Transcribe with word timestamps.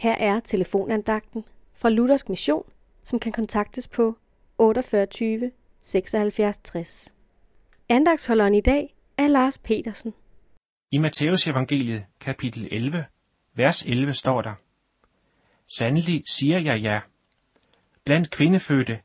Her 0.00 0.14
er 0.14 0.40
telefonandagten 0.40 1.44
fra 1.74 1.88
Luthersk 1.88 2.28
Mission, 2.28 2.64
som 3.02 3.20
kan 3.20 3.32
kontaktes 3.32 3.88
på 3.88 4.18
48 4.58 5.50
76 5.80 6.58
60. 6.58 7.14
Andagsholderen 7.88 8.54
i 8.54 8.60
dag 8.60 8.94
er 9.18 9.28
Lars 9.28 9.58
Petersen. 9.58 10.14
I 10.90 10.98
Matteus 10.98 11.46
evangeliet 11.46 12.04
kapitel 12.20 12.68
11, 12.72 13.04
vers 13.54 13.82
11 13.82 14.14
står 14.14 14.42
der, 14.42 14.54
Sandelig 15.76 16.22
siger 16.26 16.58
jeg 16.58 16.82
jer, 16.82 17.00
blandt 18.04 18.30
kvindefødte 18.30 19.00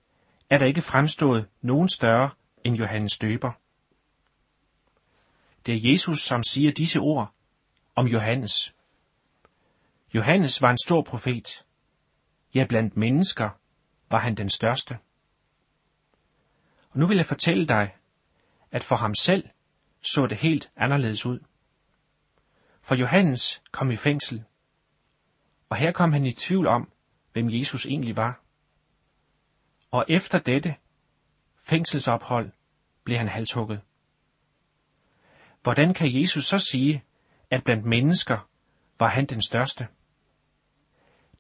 er 0.49 0.57
der 0.57 0.65
ikke 0.65 0.81
fremstået 0.81 1.45
nogen 1.61 1.89
større 1.89 2.29
end 2.63 2.75
Johannes 2.75 3.17
døber. 3.17 3.51
Det 5.65 5.75
er 5.75 5.91
Jesus, 5.91 6.19
som 6.19 6.43
siger 6.43 6.71
disse 6.71 6.99
ord 6.99 7.33
om 7.95 8.07
Johannes. 8.07 8.75
Johannes 10.15 10.61
var 10.61 10.71
en 10.71 10.77
stor 10.77 11.01
profet. 11.01 11.65
Ja, 12.53 12.65
blandt 12.69 12.97
mennesker 12.97 13.49
var 14.09 14.19
han 14.19 14.35
den 14.35 14.49
største. 14.49 14.97
Og 16.89 16.99
nu 16.99 17.07
vil 17.07 17.17
jeg 17.17 17.25
fortælle 17.25 17.67
dig, 17.67 17.95
at 18.71 18.83
for 18.83 18.95
ham 18.95 19.15
selv 19.15 19.49
så 20.01 20.27
det 20.27 20.37
helt 20.37 20.71
anderledes 20.75 21.25
ud. 21.25 21.39
For 22.81 22.95
Johannes 22.95 23.61
kom 23.71 23.91
i 23.91 23.95
fængsel, 23.95 24.43
og 25.69 25.77
her 25.77 25.91
kom 25.91 26.13
han 26.13 26.25
i 26.25 26.31
tvivl 26.31 26.67
om, 26.67 26.91
hvem 27.33 27.49
Jesus 27.49 27.85
egentlig 27.85 28.17
var. 28.17 28.41
Og 29.91 30.05
efter 30.09 30.39
dette 30.39 30.75
fængselsophold 31.63 32.51
blev 33.03 33.17
han 33.17 33.27
halshugget. 33.27 33.81
Hvordan 35.61 35.93
kan 35.93 36.21
Jesus 36.21 36.45
så 36.45 36.59
sige, 36.59 37.03
at 37.51 37.63
blandt 37.63 37.85
mennesker 37.85 38.49
var 38.99 39.07
han 39.07 39.25
den 39.25 39.41
største? 39.41 39.87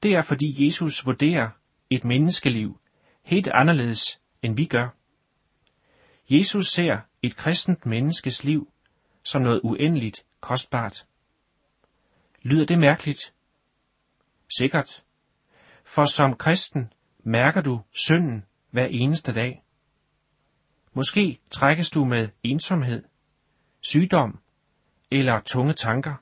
Det 0.03 0.11
er 0.11 0.21
fordi 0.21 0.65
Jesus 0.65 1.05
vurderer 1.05 1.49
et 1.89 2.03
menneskeliv 2.03 2.79
helt 3.23 3.47
anderledes, 3.47 4.19
end 4.41 4.55
vi 4.55 4.65
gør. 4.65 4.87
Jesus 6.29 6.67
ser 6.67 6.99
et 7.21 7.35
kristent 7.35 7.85
menneskes 7.85 8.43
liv 8.43 8.71
som 9.23 9.41
noget 9.41 9.61
uendeligt 9.63 10.25
kostbart. 10.39 11.07
Lyder 12.41 12.65
det 12.65 12.79
mærkeligt? 12.79 13.33
Sikkert. 14.57 15.03
For 15.83 16.05
som 16.05 16.35
kristen 16.35 16.93
mærker 17.23 17.61
du 17.61 17.81
synden 17.91 18.45
hver 18.71 18.85
eneste 18.85 19.33
dag. 19.33 19.63
Måske 20.93 21.39
trækkes 21.49 21.89
du 21.89 22.05
med 22.05 22.29
ensomhed, 22.43 23.03
sygdom 23.81 24.39
eller 25.11 25.39
tunge 25.39 25.73
tanker. 25.73 26.15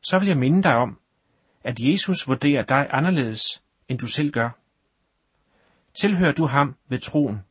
Så 0.00 0.18
vil 0.18 0.28
jeg 0.28 0.36
minde 0.36 0.62
dig 0.62 0.74
om, 0.74 1.00
at 1.68 1.80
Jesus 1.80 2.28
vurderer 2.28 2.62
dig 2.62 2.86
anderledes, 2.90 3.62
end 3.88 3.98
du 3.98 4.06
selv 4.06 4.30
gør. 4.32 4.50
Tilhører 5.94 6.32
du 6.32 6.46
ham 6.46 6.76
ved 6.88 6.98
troen, 6.98 7.44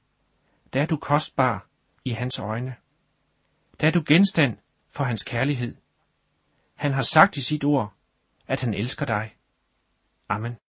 der 0.74 0.82
er 0.82 0.86
du 0.86 0.98
kostbar 0.98 1.68
i 2.06 2.12
hans 2.12 2.40
øjne. 2.40 2.76
Der 3.80 3.88
er 3.88 3.92
du 3.92 4.04
genstand 4.08 4.58
for 4.90 5.04
hans 5.04 5.24
kærlighed. 5.24 5.76
Han 6.76 6.94
har 6.94 7.02
sagt 7.02 7.38
i 7.38 7.42
sit 7.42 7.64
ord, 7.64 7.94
at 8.48 8.62
han 8.62 8.74
elsker 8.74 9.06
dig. 9.06 9.36
Amen. 10.30 10.58